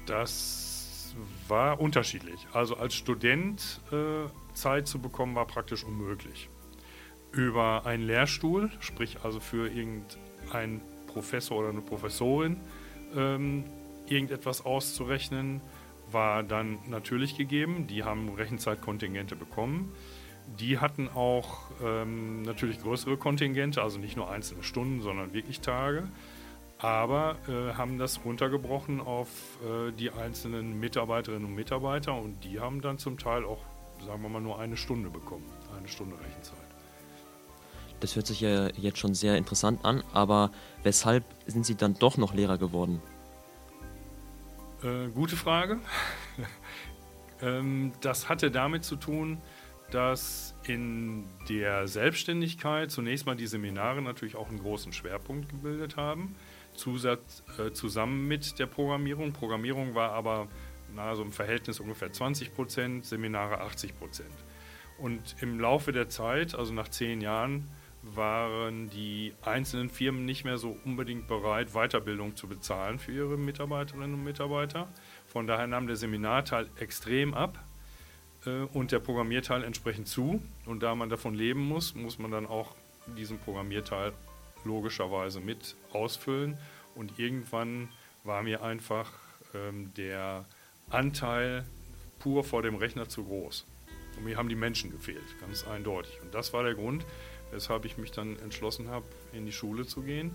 Das 0.05 1.13
war 1.49 1.79
unterschiedlich. 1.81 2.47
Also 2.53 2.77
als 2.77 2.95
Student 2.95 3.81
äh, 3.91 4.29
Zeit 4.53 4.87
zu 4.87 4.99
bekommen, 4.99 5.35
war 5.35 5.45
praktisch 5.45 5.83
unmöglich. 5.83 6.49
Über 7.33 7.85
einen 7.85 8.07
Lehrstuhl, 8.07 8.71
sprich 8.79 9.17
also 9.23 9.41
für 9.41 9.67
irgendeinen 9.67 10.81
Professor 11.07 11.57
oder 11.57 11.69
eine 11.69 11.81
Professorin, 11.81 12.61
ähm, 13.15 13.63
irgendetwas 14.07 14.65
auszurechnen, 14.65 15.61
war 16.11 16.43
dann 16.43 16.79
natürlich 16.87 17.37
gegeben. 17.37 17.87
Die 17.87 18.03
haben 18.03 18.29
Rechenzeitkontingente 18.33 19.35
bekommen. 19.35 19.91
Die 20.59 20.79
hatten 20.79 21.09
auch 21.09 21.71
ähm, 21.83 22.43
natürlich 22.43 22.81
größere 22.81 23.17
Kontingente, 23.17 23.81
also 23.81 23.99
nicht 23.99 24.15
nur 24.15 24.31
einzelne 24.31 24.63
Stunden, 24.63 25.01
sondern 25.01 25.33
wirklich 25.33 25.59
Tage. 25.59 26.07
Aber 26.79 27.37
äh, 27.49 27.73
haben 27.73 27.97
das 27.97 28.23
runtergebrochen 28.23 29.01
auf 29.01 29.27
äh, 29.63 29.91
die 29.91 30.11
einzelnen 30.11 30.79
Mitarbeiterinnen 30.79 31.45
und 31.45 31.55
Mitarbeiter 31.55 32.13
und 32.13 32.43
die 32.43 32.59
haben 32.59 32.81
dann 32.81 32.97
zum 32.99 33.17
Teil 33.17 33.43
auch, 33.43 33.65
sagen 34.05 34.21
wir 34.21 34.29
mal, 34.29 34.41
nur 34.41 34.59
eine 34.59 34.77
Stunde 34.77 35.09
bekommen, 35.09 35.45
eine 35.75 35.87
Stunde 35.87 36.15
Rechenzeit. 36.19 36.66
Das 37.99 38.15
hört 38.15 38.27
sich 38.27 38.41
ja 38.41 38.69
jetzt 38.77 38.99
schon 38.99 39.13
sehr 39.13 39.37
interessant 39.37 39.83
an, 39.83 40.03
aber 40.13 40.51
weshalb 40.83 41.23
sind 41.47 41.65
Sie 41.65 41.75
dann 41.75 41.95
doch 41.95 42.17
noch 42.17 42.33
Lehrer 42.33 42.57
geworden? 42.57 43.01
Äh, 44.83 45.07
gute 45.09 45.35
Frage. 45.35 45.79
ähm, 47.41 47.91
das 48.01 48.29
hatte 48.29 48.51
damit 48.51 48.83
zu 48.83 48.95
tun, 48.95 49.39
dass 49.91 50.53
in 50.63 51.25
der 51.49 51.87
Selbstständigkeit 51.87 52.91
zunächst 52.91 53.25
mal 53.25 53.35
die 53.35 53.47
Seminare 53.47 54.01
natürlich 54.01 54.35
auch 54.35 54.49
einen 54.49 54.59
großen 54.59 54.93
Schwerpunkt 54.93 55.49
gebildet 55.49 55.95
haben, 55.97 56.35
Zusatz, 56.73 57.43
äh, 57.57 57.71
zusammen 57.71 58.27
mit 58.27 58.59
der 58.59 58.67
Programmierung. 58.67 59.33
Programmierung 59.33 59.95
war 59.95 60.11
aber 60.11 60.47
na, 60.93 61.15
so 61.15 61.23
im 61.23 61.31
Verhältnis 61.31 61.79
ungefähr 61.79 62.11
20 62.11 62.53
Prozent, 62.53 63.05
Seminare 63.05 63.61
80 63.61 63.97
Prozent. 63.97 64.33
Und 64.97 65.35
im 65.41 65.59
Laufe 65.59 65.91
der 65.91 66.09
Zeit, 66.09 66.55
also 66.55 66.73
nach 66.73 66.89
zehn 66.89 67.21
Jahren, 67.21 67.67
waren 68.15 68.89
die 68.89 69.33
einzelnen 69.41 69.89
Firmen 69.89 70.25
nicht 70.25 70.43
mehr 70.43 70.57
so 70.57 70.77
unbedingt 70.85 71.27
bereit, 71.27 71.73
Weiterbildung 71.73 72.35
zu 72.35 72.47
bezahlen 72.47 72.99
für 72.99 73.11
ihre 73.11 73.37
Mitarbeiterinnen 73.37 74.13
und 74.13 74.23
Mitarbeiter. 74.23 74.87
Von 75.27 75.47
daher 75.47 75.67
nahm 75.67 75.87
der 75.87 75.95
Seminarteil 75.95 76.69
extrem 76.79 77.33
ab 77.33 77.63
äh, 78.45 78.61
und 78.73 78.91
der 78.91 78.99
Programmierteil 78.99 79.63
entsprechend 79.63 80.07
zu. 80.07 80.41
Und 80.65 80.83
da 80.83 80.95
man 80.95 81.09
davon 81.09 81.33
leben 81.33 81.61
muss, 81.61 81.95
muss 81.95 82.19
man 82.19 82.31
dann 82.31 82.45
auch 82.45 82.75
diesen 83.17 83.39
Programmierteil 83.39 84.13
logischerweise 84.63 85.39
mit 85.39 85.75
ausfüllen. 85.91 86.57
Und 86.95 87.19
irgendwann 87.19 87.89
war 88.23 88.43
mir 88.43 88.63
einfach 88.63 89.11
ähm, 89.53 89.93
der 89.95 90.45
Anteil 90.89 91.65
pur 92.19 92.43
vor 92.43 92.61
dem 92.61 92.75
Rechner 92.75 93.07
zu 93.07 93.23
groß. 93.23 93.65
Und 94.17 94.25
mir 94.25 94.37
haben 94.37 94.49
die 94.49 94.55
Menschen 94.55 94.91
gefehlt, 94.91 95.39
ganz 95.39 95.67
eindeutig. 95.67 96.19
Und 96.23 96.33
das 96.33 96.51
war 96.53 96.63
der 96.63 96.73
Grund, 96.73 97.05
weshalb 97.51 97.85
ich 97.85 97.97
mich 97.97 98.11
dann 98.11 98.37
entschlossen 98.39 98.89
habe, 98.89 99.05
in 99.33 99.45
die 99.45 99.51
Schule 99.51 99.85
zu 99.85 100.01
gehen, 100.01 100.33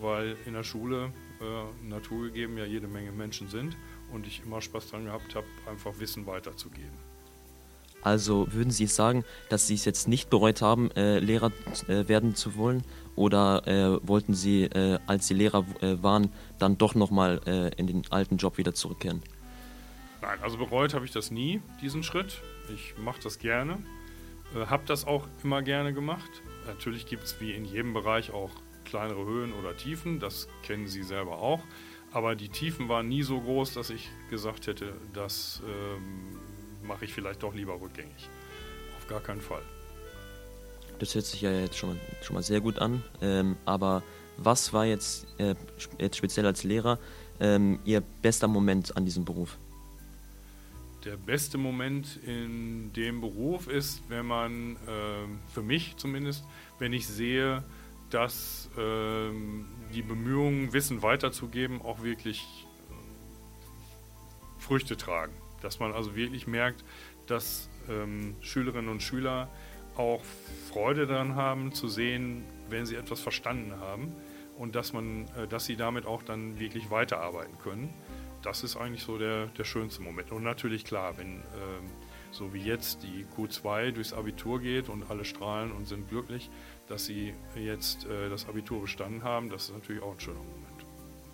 weil 0.00 0.36
in 0.46 0.54
der 0.54 0.64
Schule 0.64 1.12
äh, 1.40 1.88
naturgegeben 1.88 2.56
ja 2.58 2.64
jede 2.64 2.88
Menge 2.88 3.12
Menschen 3.12 3.48
sind 3.48 3.76
und 4.12 4.26
ich 4.26 4.42
immer 4.44 4.60
Spaß 4.60 4.90
daran 4.90 5.06
gehabt 5.06 5.34
habe, 5.34 5.46
einfach 5.68 5.98
Wissen 5.98 6.26
weiterzugeben. 6.26 7.12
Also 8.02 8.52
würden 8.52 8.70
Sie 8.70 8.86
sagen, 8.86 9.24
dass 9.48 9.68
Sie 9.68 9.74
es 9.74 9.84
jetzt 9.84 10.08
nicht 10.08 10.28
bereut 10.28 10.60
haben, 10.60 10.90
äh, 10.92 11.20
Lehrer 11.20 11.52
äh, 11.86 12.08
werden 12.08 12.34
zu 12.34 12.56
wollen? 12.56 12.82
Oder 13.14 13.66
äh, 13.66 14.06
wollten 14.06 14.34
Sie, 14.34 14.64
äh, 14.64 14.98
als 15.06 15.28
Sie 15.28 15.34
Lehrer 15.34 15.64
äh, 15.80 16.02
waren, 16.02 16.30
dann 16.58 16.78
doch 16.78 16.96
nochmal 16.96 17.40
äh, 17.46 17.68
in 17.76 17.86
den 17.86 18.02
alten 18.10 18.38
Job 18.38 18.58
wieder 18.58 18.74
zurückkehren? 18.74 19.22
Nein, 20.20 20.38
also 20.42 20.58
bereut 20.58 20.94
habe 20.94 21.04
ich 21.04 21.12
das 21.12 21.30
nie, 21.30 21.60
diesen 21.80 22.02
Schritt. 22.02 22.42
Ich 22.74 22.94
mache 22.98 23.20
das 23.22 23.38
gerne, 23.38 23.78
habe 24.54 24.84
das 24.86 25.04
auch 25.04 25.26
immer 25.42 25.62
gerne 25.62 25.92
gemacht. 25.92 26.30
Natürlich 26.66 27.06
gibt 27.06 27.24
es 27.24 27.40
wie 27.40 27.52
in 27.52 27.64
jedem 27.64 27.92
Bereich 27.92 28.32
auch 28.32 28.50
kleinere 28.84 29.24
Höhen 29.24 29.52
oder 29.52 29.76
Tiefen, 29.76 30.20
das 30.20 30.48
kennen 30.62 30.86
Sie 30.86 31.02
selber 31.02 31.38
auch. 31.38 31.60
Aber 32.12 32.34
die 32.36 32.48
Tiefen 32.48 32.88
waren 32.88 33.08
nie 33.08 33.22
so 33.22 33.40
groß, 33.40 33.74
dass 33.74 33.90
ich 33.90 34.10
gesagt 34.28 34.66
hätte, 34.66 34.92
das 35.14 35.62
ähm, 35.66 36.38
mache 36.86 37.06
ich 37.06 37.14
vielleicht 37.14 37.42
doch 37.42 37.54
lieber 37.54 37.80
rückgängig. 37.80 38.28
Auf 38.98 39.06
gar 39.06 39.20
keinen 39.20 39.40
Fall. 39.40 39.62
Das 40.98 41.14
hört 41.14 41.24
sich 41.24 41.40
ja 41.40 41.50
jetzt 41.50 41.78
schon 41.78 41.90
mal, 41.90 42.00
schon 42.22 42.34
mal 42.34 42.42
sehr 42.42 42.60
gut 42.60 42.78
an. 42.78 43.02
Ähm, 43.22 43.56
aber 43.64 44.02
was 44.36 44.72
war 44.72 44.84
jetzt, 44.84 45.26
äh, 45.38 45.54
jetzt 45.98 46.16
speziell 46.16 46.46
als 46.46 46.64
Lehrer 46.64 46.98
ähm, 47.40 47.80
Ihr 47.84 48.02
bester 48.22 48.46
Moment 48.46 48.96
an 48.96 49.04
diesem 49.04 49.24
Beruf? 49.24 49.56
Der 51.04 51.16
beste 51.16 51.58
Moment 51.58 52.16
in 52.24 52.92
dem 52.92 53.20
Beruf 53.20 53.66
ist, 53.66 54.02
wenn 54.08 54.24
man, 54.24 54.76
äh, 54.76 55.26
für 55.52 55.62
mich 55.62 55.96
zumindest, 55.96 56.44
wenn 56.78 56.92
ich 56.92 57.08
sehe, 57.08 57.64
dass 58.10 58.70
äh, 58.76 59.30
die 59.92 60.02
Bemühungen, 60.02 60.72
Wissen 60.72 61.02
weiterzugeben, 61.02 61.82
auch 61.82 62.04
wirklich 62.04 62.66
äh, 62.90 64.60
Früchte 64.60 64.96
tragen. 64.96 65.32
Dass 65.60 65.80
man 65.80 65.92
also 65.92 66.14
wirklich 66.14 66.46
merkt, 66.46 66.84
dass 67.26 67.68
ähm, 67.88 68.36
Schülerinnen 68.40 68.90
und 68.90 69.02
Schüler 69.02 69.48
auch 69.96 70.22
Freude 70.68 71.06
daran 71.08 71.34
haben, 71.34 71.72
zu 71.72 71.88
sehen, 71.88 72.44
wenn 72.68 72.86
sie 72.86 72.94
etwas 72.94 73.20
verstanden 73.20 73.80
haben 73.80 74.12
und 74.56 74.76
dass, 74.76 74.92
man, 74.92 75.26
äh, 75.36 75.48
dass 75.48 75.64
sie 75.64 75.76
damit 75.76 76.06
auch 76.06 76.22
dann 76.22 76.60
wirklich 76.60 76.90
weiterarbeiten 76.90 77.58
können. 77.58 77.92
Das 78.42 78.64
ist 78.64 78.76
eigentlich 78.76 79.04
so 79.04 79.18
der, 79.18 79.46
der 79.46 79.64
schönste 79.64 80.02
Moment. 80.02 80.32
Und 80.32 80.42
natürlich 80.42 80.84
klar, 80.84 81.16
wenn 81.16 81.36
ähm, 81.36 81.90
so 82.32 82.52
wie 82.52 82.62
jetzt 82.62 83.02
die 83.02 83.26
Q2 83.36 83.92
durchs 83.92 84.12
Abitur 84.12 84.60
geht 84.60 84.88
und 84.88 85.08
alle 85.10 85.24
strahlen 85.24 85.70
und 85.70 85.86
sind 85.86 86.08
glücklich, 86.08 86.50
dass 86.88 87.04
sie 87.04 87.34
jetzt 87.54 88.06
äh, 88.06 88.28
das 88.30 88.48
Abitur 88.48 88.80
bestanden 88.80 89.22
haben, 89.22 89.48
das 89.50 89.64
ist 89.64 89.74
natürlich 89.74 90.02
auch 90.02 90.12
ein 90.12 90.20
schöner 90.20 90.38
Moment. 90.38 90.86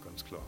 Ganz 0.04 0.24
klar. 0.24 0.42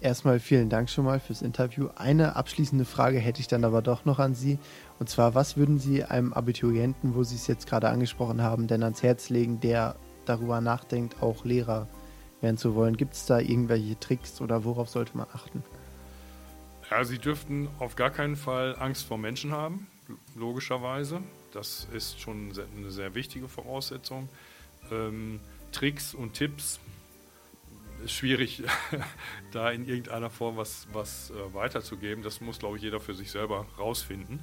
Erstmal 0.00 0.40
vielen 0.40 0.70
Dank 0.70 0.88
schon 0.88 1.04
mal 1.04 1.20
fürs 1.20 1.42
Interview. 1.42 1.88
Eine 1.94 2.34
abschließende 2.34 2.86
Frage 2.86 3.18
hätte 3.18 3.40
ich 3.40 3.48
dann 3.48 3.64
aber 3.64 3.82
doch 3.82 4.06
noch 4.06 4.18
an 4.18 4.34
Sie. 4.34 4.58
Und 4.98 5.10
zwar, 5.10 5.34
was 5.34 5.58
würden 5.58 5.78
Sie 5.78 6.04
einem 6.04 6.32
Abiturienten, 6.32 7.14
wo 7.14 7.22
Sie 7.22 7.36
es 7.36 7.46
jetzt 7.46 7.66
gerade 7.66 7.90
angesprochen 7.90 8.42
haben, 8.42 8.66
denn 8.66 8.82
ans 8.82 9.02
Herz 9.02 9.28
legen, 9.28 9.60
der 9.60 9.96
darüber 10.24 10.62
nachdenkt, 10.62 11.22
auch 11.22 11.44
Lehrer 11.44 11.86
werden 12.40 12.56
zu 12.56 12.74
wollen? 12.74 12.96
Gibt 12.96 13.14
es 13.14 13.26
da 13.26 13.38
irgendwelche 13.38 13.98
Tricks 13.98 14.40
oder 14.40 14.64
worauf 14.64 14.88
sollte 14.88 15.16
man 15.16 15.26
achten? 15.32 15.62
Ja, 16.90 17.04
Sie 17.04 17.18
dürften 17.18 17.68
auf 17.78 17.94
gar 17.96 18.10
keinen 18.10 18.36
Fall 18.36 18.76
Angst 18.78 19.06
vor 19.06 19.18
Menschen 19.18 19.52
haben, 19.52 19.86
logischerweise. 20.34 21.22
Das 21.52 21.86
ist 21.92 22.20
schon 22.20 22.52
eine 22.76 22.90
sehr 22.90 23.14
wichtige 23.14 23.48
Voraussetzung. 23.48 24.28
Ähm, 24.90 25.40
Tricks 25.72 26.14
und 26.14 26.34
Tipps 26.34 26.80
ist 28.04 28.12
schwierig, 28.12 28.62
da 29.52 29.70
in 29.70 29.86
irgendeiner 29.86 30.30
Form 30.30 30.56
was, 30.56 30.88
was 30.92 31.30
äh, 31.30 31.54
weiterzugeben. 31.54 32.24
Das 32.24 32.40
muss, 32.40 32.58
glaube 32.58 32.76
ich, 32.76 32.82
jeder 32.82 33.00
für 33.00 33.14
sich 33.14 33.30
selber 33.30 33.66
rausfinden. 33.78 34.42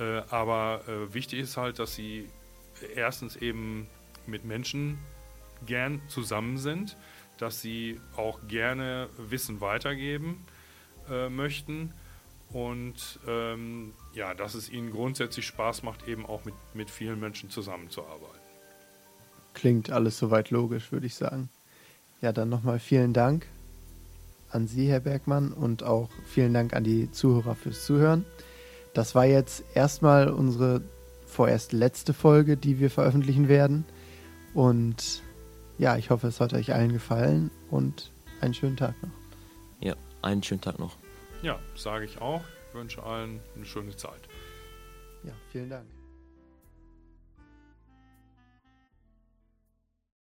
Äh, 0.00 0.22
aber 0.30 0.82
äh, 0.88 1.14
wichtig 1.14 1.40
ist 1.40 1.56
halt, 1.56 1.78
dass 1.78 1.94
sie 1.94 2.28
erstens 2.94 3.36
eben 3.36 3.88
mit 4.26 4.44
Menschen 4.44 4.98
gern 5.66 6.00
zusammen 6.08 6.58
sind, 6.58 6.96
dass 7.38 7.60
sie 7.60 8.00
auch 8.16 8.40
gerne 8.48 9.08
Wissen 9.16 9.60
weitergeben 9.60 10.44
äh, 11.10 11.28
möchten 11.28 11.92
und 12.50 13.20
ähm, 13.26 13.92
ja, 14.14 14.34
dass 14.34 14.54
es 14.54 14.70
ihnen 14.70 14.90
grundsätzlich 14.90 15.46
Spaß 15.46 15.82
macht, 15.82 16.08
eben 16.08 16.24
auch 16.24 16.44
mit, 16.44 16.54
mit 16.74 16.90
vielen 16.90 17.20
Menschen 17.20 17.50
zusammenzuarbeiten. 17.50 18.38
Klingt 19.54 19.90
alles 19.90 20.18
soweit 20.18 20.50
logisch, 20.50 20.92
würde 20.92 21.06
ich 21.06 21.14
sagen. 21.14 21.48
Ja, 22.20 22.32
dann 22.32 22.48
nochmal 22.48 22.78
vielen 22.78 23.12
Dank 23.12 23.46
an 24.50 24.66
Sie, 24.66 24.88
Herr 24.88 25.00
Bergmann, 25.00 25.52
und 25.52 25.82
auch 25.82 26.08
vielen 26.24 26.54
Dank 26.54 26.72
an 26.74 26.84
die 26.84 27.10
Zuhörer 27.10 27.54
fürs 27.54 27.84
Zuhören. 27.84 28.24
Das 28.94 29.14
war 29.14 29.26
jetzt 29.26 29.62
erstmal 29.74 30.28
unsere 30.28 30.80
vorerst 31.26 31.72
letzte 31.72 32.14
Folge, 32.14 32.56
die 32.56 32.80
wir 32.80 32.90
veröffentlichen 32.90 33.48
werden. 33.48 33.84
Und 34.54 35.22
ja, 35.78 35.96
ich 35.96 36.10
hoffe, 36.10 36.26
es 36.28 36.40
hat 36.40 36.52
euch 36.52 36.74
allen 36.74 36.92
gefallen 36.92 37.50
und 37.70 38.12
einen 38.40 38.54
schönen 38.54 38.76
Tag 38.76 38.94
noch. 39.02 39.10
Ja, 39.80 39.94
einen 40.22 40.42
schönen 40.42 40.60
Tag 40.60 40.78
noch. 40.78 40.96
Ja, 41.42 41.58
sage 41.76 42.04
ich 42.04 42.20
auch. 42.20 42.42
Ich 42.68 42.74
wünsche 42.74 43.02
allen 43.02 43.40
eine 43.54 43.64
schöne 43.64 43.96
Zeit. 43.96 44.28
Ja, 45.24 45.32
vielen 45.50 45.70
Dank. 45.70 45.86